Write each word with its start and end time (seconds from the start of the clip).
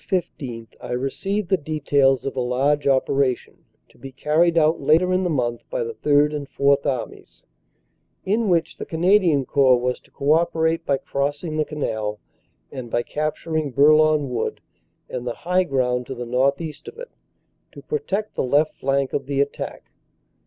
15 0.09 0.67
I 0.81 0.93
received 0.93 1.49
the 1.49 1.57
details 1.57 2.25
of 2.25 2.35
a 2.35 2.39
large 2.41 2.87
operation 2.87 3.65
to 3.87 3.99
be 3.99 4.11
carried 4.11 4.57
out 4.57 4.81
later 4.81 5.13
in 5.13 5.23
the 5.23 5.29
month 5.29 5.61
by 5.69 5.83
the 5.83 5.93
Third 5.93 6.33
and 6.33 6.49
Fourth 6.49 6.87
Armies, 6.87 7.45
in 8.25 8.49
which 8.49 8.77
the 8.77 8.85
Canadian 8.87 9.45
Corps 9.45 9.79
was 9.79 9.99
to 9.99 10.09
co 10.09 10.31
operate 10.33 10.87
by 10.87 10.97
crossing 10.97 11.57
the 11.57 11.65
Canal, 11.65 12.19
and 12.71 12.89
by 12.89 13.03
capturing 13.03 13.69
Bourlon 13.69 14.27
Wood 14.29 14.59
and 15.07 15.27
the 15.27 15.35
high 15.35 15.65
ground 15.65 16.07
to 16.07 16.15
the 16.15 16.25
northeast 16.25 16.87
of 16.87 16.97
it, 16.97 17.11
to 17.71 17.83
protect 17.83 18.33
the 18.33 18.41
left 18.41 18.73
flank 18.77 19.13
of 19.13 19.27
the 19.27 19.39
attack. 19.39 19.91